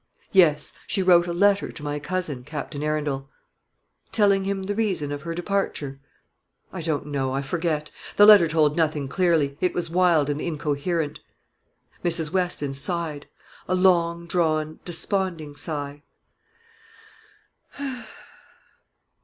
[0.31, 3.29] "Yes; she wrote a letter to my cousin, Captain Arundel."
[4.11, 5.99] "Telling him the reason of her departure?"
[6.73, 7.91] "I don't know I forget.
[8.15, 11.19] The letter told nothing clearly; it was wild and incoherent."
[12.03, 12.31] Mrs.
[12.31, 13.27] Weston sighed,
[13.67, 16.01] a long drawn, desponding sigh.